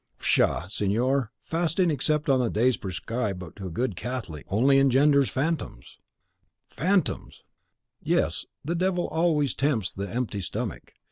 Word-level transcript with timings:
Pshaw, 0.17 0.67
signor, 0.67 1.31
fasting, 1.43 1.91
except 1.91 2.27
on 2.27 2.39
the 2.39 2.49
days 2.49 2.75
prescribed 2.75 3.43
to 3.57 3.67
a 3.67 3.69
good 3.69 3.95
Catholic, 3.95 4.47
only 4.49 4.79
engenders 4.79 5.29
phantoms." 5.29 5.99
"Phantoms!" 6.71 7.43
"Yes; 8.01 8.45
the 8.65 8.73
devil 8.73 9.05
always 9.09 9.53
tempts 9.53 9.91
the 9.91 10.09
empty 10.09 10.41
stomach. 10.41 10.93